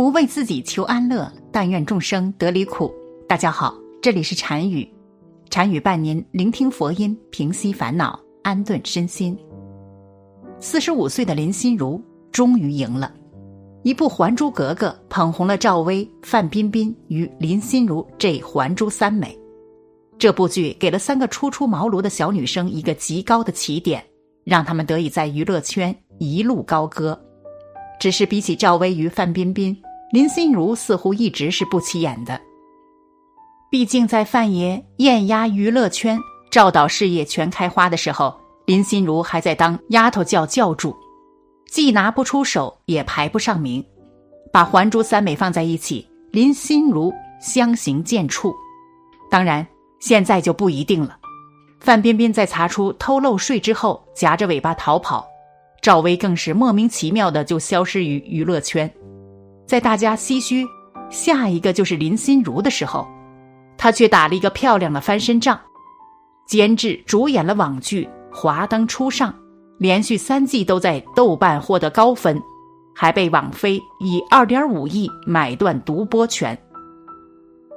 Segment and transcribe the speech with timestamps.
[0.00, 2.90] 不为自己求安乐，但愿众生得离苦。
[3.28, 4.90] 大家好，这里是禅语，
[5.50, 9.36] 禅语伴您聆听佛音，平息烦恼，安顿身心。
[10.58, 13.12] 四十五岁的林心如终于赢了，
[13.82, 19.38] 一部《还珠格格》捧红了赵薇、范冰冰与林心如这“还珠三美”。
[20.18, 24.02] 这部剧给了三个初出茅庐的小女生一个极高的起点，
[24.44, 27.22] 让她们得以在娱乐圈一路高歌。
[28.00, 29.76] 只是比起赵薇与范冰冰，
[30.12, 32.40] 林心如似乎一直是不起眼的。
[33.70, 36.18] 毕竟在范爷艳压娱乐圈、
[36.50, 40.96] 赵导事业全开花的时候，林心如还在当丫头教教主，
[41.70, 43.84] 既拿不出手，也排不上名。
[44.52, 48.52] 把《还珠三美》放在一起，林心如相形见绌。
[49.30, 49.64] 当然，
[50.00, 51.16] 现在就不一定了。
[51.78, 55.24] 范冰冰在查出偷漏税之后，夹着尾巴逃跑；
[55.80, 58.92] 赵薇更是莫名其妙的就消失于娱乐圈。
[59.70, 60.66] 在大家唏嘘
[61.10, 63.06] 下一个就是林心如的时候，
[63.78, 65.56] 她却打了一个漂亮的翻身仗，
[66.44, 68.04] 监制主演了网剧
[68.34, 69.30] 《华灯初上》，
[69.78, 72.42] 连续三季都在豆瓣获得高分，
[72.96, 76.58] 还被网飞以二点五亿买断独播权。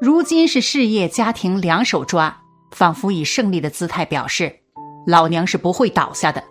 [0.00, 2.34] 如今是事业家庭两手抓，
[2.70, 4.50] 仿佛以胜利的姿态表示
[5.06, 6.42] ：“老娘是不会倒下的。”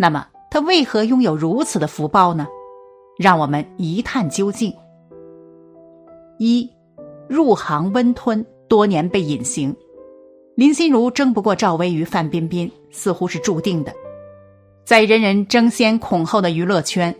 [0.00, 2.46] 那么，她为何拥有如此的福报呢？
[3.16, 4.74] 让我们一探究竟。
[6.38, 6.68] 一，
[7.28, 9.74] 入行温吞，多年被隐形。
[10.56, 13.92] 林心如争不过赵薇与范冰冰，似乎是注定的。
[14.84, 17.14] 在人人争先恐后的娱乐圈，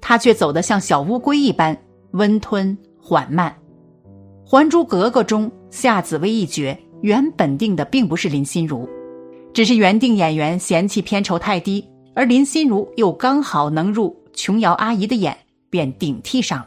[0.00, 1.76] 她却走得像小乌龟一般
[2.12, 3.54] 温吞缓慢。
[4.48, 8.88] 《还珠格格》中夏紫薇一角原本定的并不是林心如，
[9.52, 11.84] 只是原定演员嫌弃片酬太低，
[12.14, 14.16] 而林心如又刚好能入。
[14.32, 15.36] 琼瑶阿姨的眼
[15.68, 16.66] 便顶替上了，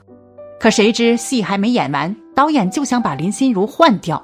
[0.59, 4.23] 可谁知戏还没演完，导演就想把林心如换掉，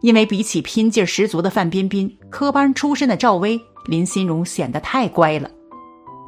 [0.00, 5.50] 因为比起拼劲十足的范冰冰、科班出身的赵薇，林心如显得太乖了。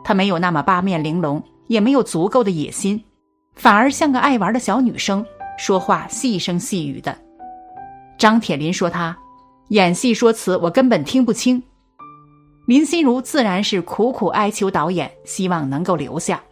[0.02, 3.02] 她没有那么八面玲珑，也没有足够的野心，
[3.54, 5.24] 反而像个爱玩的小女生，
[5.58, 7.16] 说话细声细语的。
[8.18, 9.16] 张铁林说她
[9.68, 11.62] 演戏说词，我根本听不清。
[12.66, 16.42] 林心如自然是苦苦哀求导演，希望能够留下。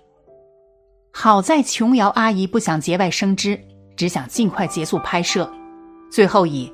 [1.10, 3.58] 好在琼瑶阿姨不想节外生枝，
[3.96, 5.50] 只想尽快结束拍摄，
[6.10, 6.70] 最后以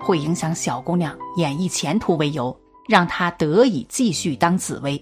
[0.00, 2.56] 会影响小姑娘演艺前途为由，
[2.88, 5.00] 让她得以继续当紫薇。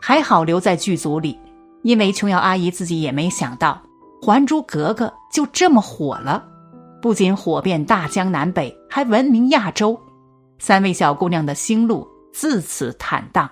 [0.00, 1.38] 还好留在剧组里，
[1.82, 3.78] 因为琼瑶阿姨自己也没想到
[4.24, 6.42] 《还珠格格》就这么火了，
[7.02, 9.98] 不仅火遍大江南北，还闻名亚洲。
[10.58, 13.50] 三位小姑娘的星路自此坦荡。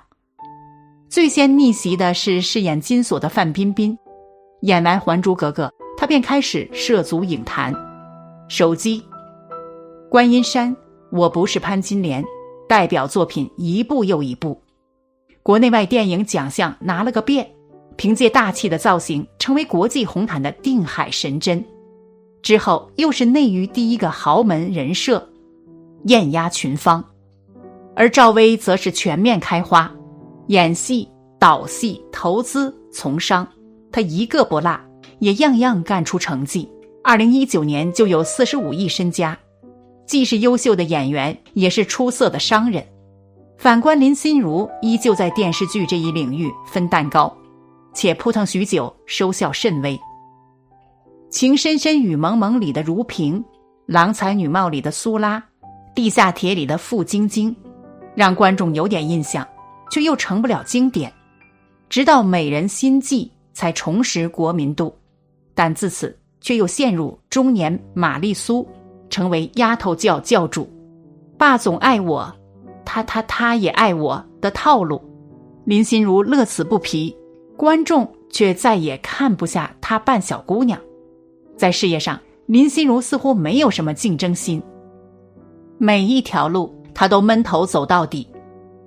[1.09, 3.97] 最先逆袭的是饰演金锁的范冰冰。
[4.61, 7.75] 演完《还珠格格》，她便开始涉足影坛，
[8.47, 9.03] 手机、
[10.11, 10.77] 观音山、
[11.11, 12.23] 我不是潘金莲，
[12.69, 14.61] 代表作品一部又一部，
[15.43, 17.51] 国内外电影奖项拿了个遍，
[17.97, 21.65] 凭借大气的造型，成为国际红毯的定海神针。
[22.43, 25.27] 之后又是内娱第一个豪门人设，
[26.05, 27.03] 艳压群芳，
[27.97, 29.91] 而赵薇则是全面开花，
[30.49, 33.47] 演戏、导戏、投资、从商。
[33.93, 34.79] 她一个不落，
[35.21, 36.69] 也样样干出成绩。
[37.03, 39.39] 二零一九年就有四十五亿身家，
[40.07, 42.85] 既是优秀的演员，也是出色的商人。
[43.59, 47.33] 反观林心如，依旧在电视剧这一领域分蛋糕，
[47.93, 49.97] 且扑腾许久，收效甚微。
[51.31, 53.41] 《情深深雨蒙蒙》里的如萍，
[53.87, 55.39] 《郎才女貌》里的苏拉，
[55.95, 57.55] 《地下铁》里的傅晶晶，
[58.15, 59.47] 让观众有点印象，
[59.91, 61.13] 却又成不了经典。
[61.89, 63.27] 直到《美人心计》。
[63.55, 64.93] 才重拾国民度，
[65.55, 68.67] 但自此却又陷入中年玛丽苏
[69.09, 70.69] 成为丫头教教主，
[71.39, 72.35] 爸总爱我，
[72.85, 75.01] 他他他也爱我的套路。
[75.65, 77.17] 林心如乐此不疲，
[77.57, 80.77] 观众却再也看不下她扮小姑娘。
[81.57, 84.61] 在事业上，林心如似乎没有什么竞争心，
[85.79, 88.29] 每一条路他都闷头走到底。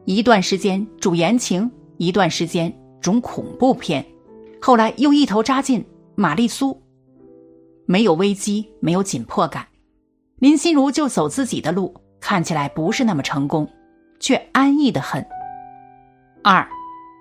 [0.05, 4.05] 一段时间主言情，一段时间种恐怖片，
[4.61, 6.81] 后来又一头扎进玛丽苏。
[7.85, 9.65] 没有危机，没有紧迫感，
[10.39, 13.69] 林心如就走自己的路，看起来不是那么成功，
[14.19, 15.25] 却安逸的很。
[16.43, 16.67] 二，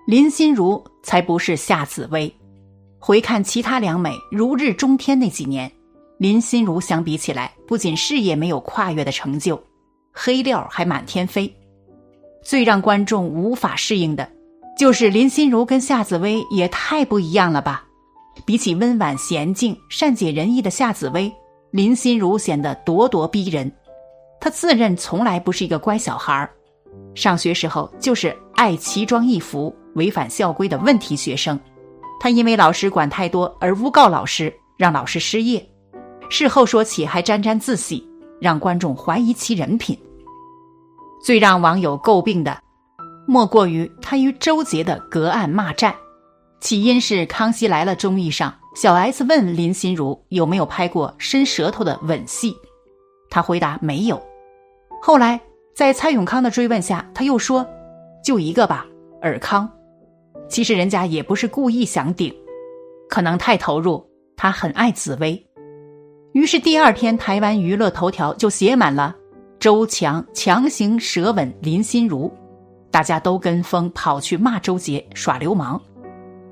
[0.07, 2.33] 林心如才不是夏紫薇。
[2.99, 5.71] 回看其他两美如日中天那几年，
[6.17, 9.61] 林心如相比起来，不仅事业没有跨越的成就，
[10.17, 11.53] 黑料还满天飞。
[12.43, 14.27] 最让观众无法适应的，
[14.77, 17.83] 就是林心如跟夏紫薇也太不一样了吧。
[18.45, 21.31] 比起温婉娴静、善解人意的夏紫薇，
[21.71, 23.71] 林心如显得咄咄逼人。
[24.39, 26.49] 她自认从来不是一个乖小孩
[27.15, 31.59] 上学时候就是爱奇装异服、违反校规的问题学生。
[32.19, 35.67] 她因为老师管太多而诬告老师，让老师失业。
[36.29, 38.07] 事后说起还沾沾自喜，
[38.39, 39.97] 让观众怀疑其人品。
[41.27, 42.57] 最让网友诟病的，
[43.25, 45.93] 莫过于他与周杰的隔岸骂战。
[46.61, 52.55] 起因是《康熙来了》综艺上，小 S 问林心如有没有拍过伸舌头的吻戏，
[53.29, 54.25] 她回答没有。
[55.01, 55.37] 后来
[55.75, 57.67] 在蔡永康的追问下，他又说
[58.23, 58.87] 就一个吧，
[59.21, 59.69] 尔康。
[60.47, 62.33] 其实人家也不是故意想顶，
[63.09, 65.45] 可能太投入，他很爱紫薇。
[66.31, 69.13] 于是第二天台湾娱乐头条就写满了
[69.59, 72.31] 周强强行舌吻林心如，
[72.91, 75.81] 大家都跟风跑去骂周杰耍流氓。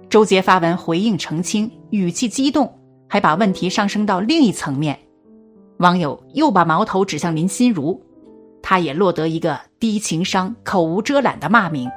[0.10, 4.98] 周杰发文回应澄清，语气激动，还把问题上升到另一层面。
[5.78, 8.02] 网友又把矛头指向林心如，
[8.64, 11.88] 他也落得一个低情商、口无遮拦的骂名。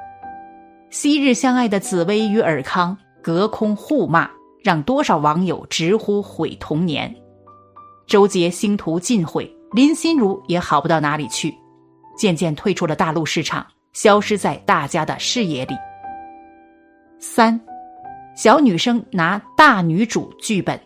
[0.90, 4.28] 昔日相爱的紫薇与尔康隔空互骂，
[4.62, 7.14] 让多少网友直呼毁童年。
[8.06, 11.54] 周杰星途尽毁，林心如也好不到哪里去，
[12.16, 15.74] 渐渐退出了大陆市场，消失在大家的视野里。
[17.18, 17.60] 三。
[18.34, 20.80] 小女生拿大女主剧本，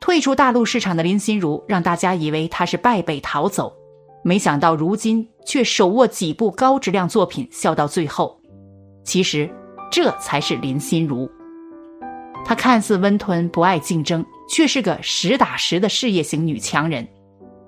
[0.00, 3.72] 退出大陆市场的林心如，让大家以为她是败北逃走，
[4.22, 8.40] 没想到如今却手握几部高质量作品笑到最后。
[9.04, 9.50] 其实，
[9.90, 11.28] 这才是林心如。
[12.44, 17.06] 她看似温吞不爱竞争，却是个实打实的事业型女强人。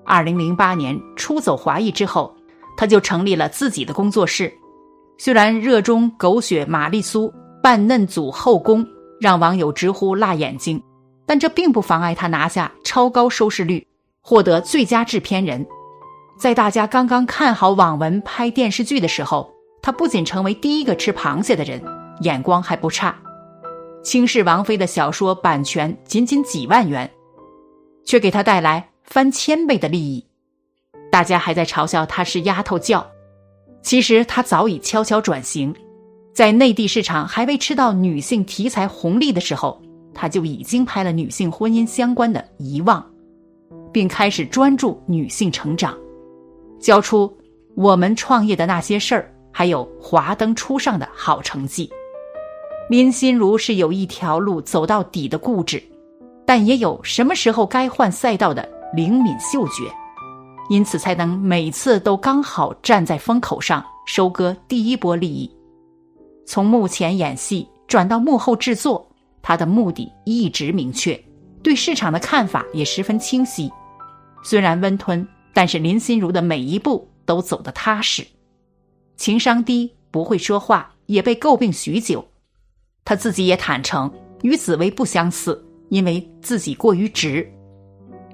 [0.05, 2.35] 二零零八年出走华裔之后，
[2.77, 4.53] 她就成立了自己的工作室。
[5.17, 8.85] 虽然热衷狗血玛丽苏扮嫩组后宫。
[9.19, 10.83] 让网友直呼辣眼睛，
[11.25, 13.87] 但这并不妨碍他拿下超高收视率，
[14.19, 15.65] 获得最佳制片人。
[16.37, 19.49] 在大家刚刚看好网文拍电视剧的时候，
[19.81, 21.81] 他不仅成为第一个吃螃蟹的人，
[22.19, 23.15] 眼光还不差。
[24.03, 27.09] 轻视王菲的小说版权仅仅几万元，
[28.03, 30.25] 却给他带来翻千倍的利益。
[31.11, 33.05] 大家还在嘲笑他是丫头教，
[33.81, 35.73] 其实他早已悄悄转型。
[36.33, 39.79] 在内地市场还未吃到女性题材红利的时候，
[40.15, 42.99] 他就已经拍了女性婚姻相关的《遗忘》，
[43.91, 45.95] 并开始专注女性成长，
[46.79, 47.31] 交出
[47.75, 51.87] 我们创业的那些事儿，还有华灯初上的好成绩。
[52.89, 55.81] 林心如是有一条路走到底的固执，
[56.47, 59.91] 但也有什么时候该换赛道的灵敏嗅觉，
[60.69, 65.49] 因此才能每次都刚好站在风口上收割第一波利益。
[66.45, 69.09] 从幕前演戏转到幕后制作，
[69.41, 71.19] 他的目的一直明确，
[71.63, 73.71] 对市场的看法也十分清晰。
[74.43, 78.23] 虽然温吞，但是林心如的每一步都走得踏实。
[79.17, 82.23] 情商低，不会说话，也被诟病许久。
[83.03, 84.11] 他自己也坦诚，
[84.43, 87.51] 与紫薇不相似，因为自己过于直。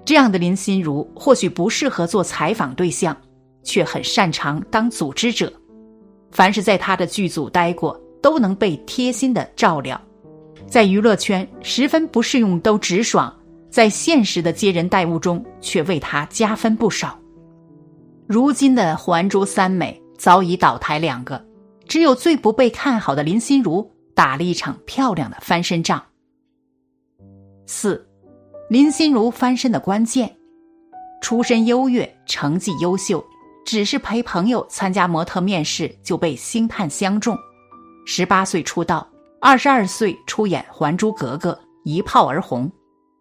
[0.10, 3.16] 这样的林心如或许不适合做采访对象，
[3.62, 5.54] 却很擅长当组织者。
[6.32, 10.02] 凡是在他的剧组待过，都能被贴心的照料，
[10.66, 13.32] 在娱乐圈十分不适用都直爽，
[13.70, 17.16] 在现实的接人待物中却为他加分不少。
[18.26, 21.40] 如今的还珠三美早已倒台两个，
[21.88, 26.04] 只有最不被看好的林心如打了一场漂亮的翻身仗。
[27.68, 28.09] 四，
[28.70, 30.38] 林心如翻身的关键，
[31.24, 33.24] 出身优越，成绩优秀。
[33.66, 37.36] 只是陪朋友参加模特面试就被星探相中，
[38.06, 39.08] 十八岁出道，
[39.42, 41.52] 二十二岁出演《还珠格格》，
[41.84, 42.72] 一炮而红，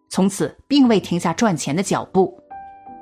[0.07, 2.31] 从此并未停下赚钱的脚步。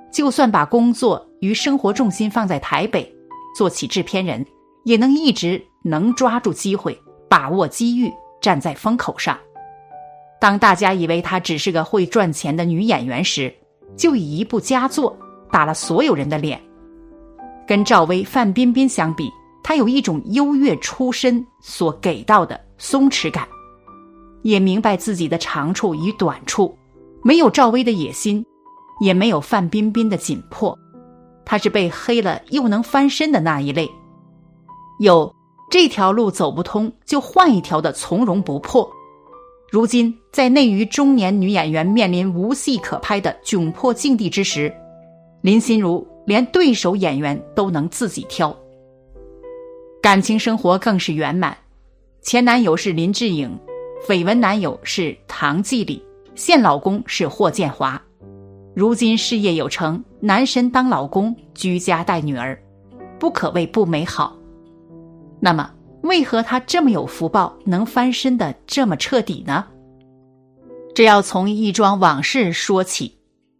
[0.09, 3.13] 就算把工作与生活重心放在台北，
[3.57, 4.45] 做起制片人，
[4.85, 6.97] 也能一直能抓住机会，
[7.29, 8.09] 把握机遇，
[8.41, 9.37] 站在风口上。
[10.39, 13.53] 当大家以为她只是个会赚钱的女演员时，
[13.95, 15.17] 就以一部佳作
[15.51, 16.61] 打了所有人的脸。
[17.67, 19.31] 跟赵薇、范冰冰相比，
[19.63, 23.47] 她有一种优越出身所给到的松弛感，
[24.43, 26.77] 也明白自己的长处与短处，
[27.23, 28.45] 没有赵薇的野心，
[29.01, 30.77] 也没有范冰冰的紧迫。
[31.43, 33.89] 她是被黑了又能翻身的那一类，
[34.99, 35.33] 有
[35.69, 38.89] 这条路走不通就换一条的从容不迫。
[39.69, 44.73] 如今在内娱中年女演员面临无戏可拍的窘迫境地之时，
[45.41, 48.55] 林心如连对手演员都能自己挑，
[50.01, 51.55] 感情生活更是圆满。
[52.21, 53.59] 前男友是林志颖，
[54.07, 56.01] 绯闻男友是唐季礼，
[56.33, 58.01] 现老公是霍建华。
[58.73, 62.57] 如今事业有成，男神当老公，居家带女儿，
[63.19, 64.33] 不可谓不美好。
[65.41, 65.69] 那么？
[66.07, 69.65] 为何他这么有福报，能翻身的这么彻底呢？
[70.95, 73.15] 这要从一桩往事说起。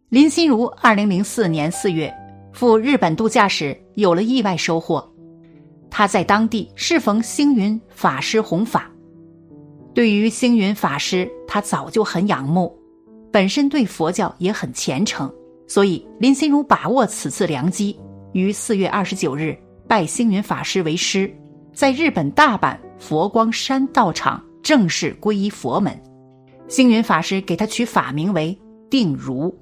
[0.10, 2.12] 林心如二零零四年四月
[2.54, 5.06] 赴日本度假时，有了意外收获。
[5.90, 8.90] 他在当地适逢星云法师弘法，
[9.94, 12.74] 对于星云法师，他早就很仰慕，
[13.32, 15.32] 本身对佛教也很虔诚，
[15.68, 17.98] 所以林心如把握此次良机，
[18.34, 21.34] 于四月二十九日拜星云法师为师。
[21.78, 25.96] 在日本大阪佛光山道场正式皈依佛门，
[26.68, 29.56] 星云法师给他取法名为定如，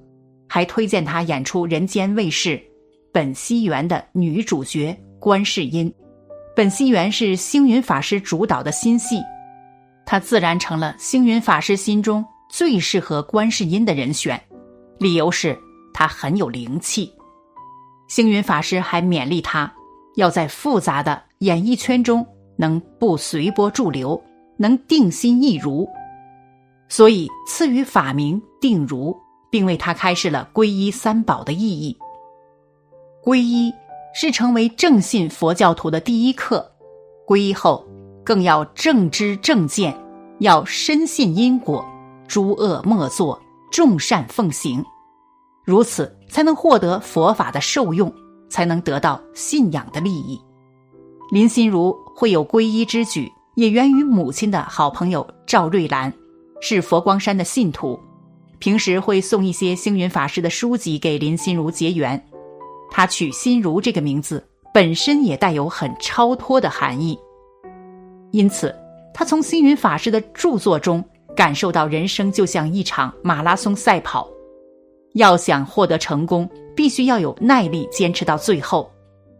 [0.47, 2.51] 还推荐他演出人间卫视
[3.11, 5.93] 《本溪园》的女主角观世音。
[6.55, 9.21] 本溪园是星云法师主导的新戏，
[10.05, 14.41] 他自然成了星云法师心中最适合观世音的人选。
[14.99, 15.59] 理由是
[15.93, 17.11] 他很有灵气。
[18.07, 19.69] 星云法师还勉励他
[20.15, 21.24] 要在复杂的。
[21.39, 22.25] 演艺圈中
[22.57, 24.21] 能不随波逐流，
[24.57, 25.87] 能定心一如，
[26.87, 29.15] 所以赐予法名定如，
[29.51, 31.97] 并为他开示了皈依三宝的意义。
[33.23, 33.73] 皈依
[34.13, 36.71] 是成为正信佛教徒的第一课，
[37.27, 37.85] 皈依后
[38.23, 39.93] 更要正知正见，
[40.39, 41.85] 要深信因果，
[42.27, 44.83] 诸恶莫作，众善奉行，
[45.65, 48.13] 如此才能获得佛法的受用，
[48.49, 50.39] 才能得到信仰的利益。
[51.31, 56.13] 林心如会有皈依之举，也源于母亲的好朋友赵瑞兰，
[56.61, 57.99] 是佛光山的信徒，
[58.59, 62.23] 平时会送一些星云法师的书籍给林心如结缘。
[62.91, 67.17] 他取心如这个名字，本身也带有很超脱的含义。
[68.31, 68.73] 因此，
[69.11, 71.03] 他从星云法师的著作中
[71.35, 74.29] 感受到，人生就像一场马拉松赛跑，
[75.15, 78.89] 要想获得成功，必须要有耐力，坚持到最后。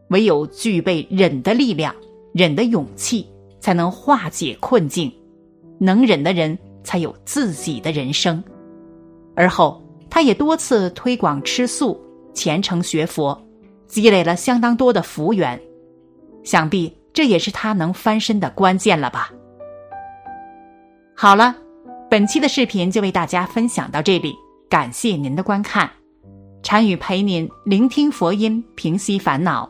[0.10, 1.94] 唯有具备忍的力量、
[2.34, 3.28] 忍的勇气，
[3.60, 5.12] 才能化解困境。
[5.78, 8.42] 能忍的人才有自己的人生。
[9.36, 12.00] 而后，他也多次推广吃素、
[12.34, 13.38] 虔诚学佛，
[13.88, 15.60] 积累了相当多的福缘。
[16.44, 19.32] 想必这也是他能翻身的关键了吧？
[21.14, 21.56] 好了，
[22.10, 24.34] 本期的视频就为大家分享到这里，
[24.70, 25.90] 感谢您的观看。
[26.64, 29.70] 禅语陪您聆听佛音，平息烦恼。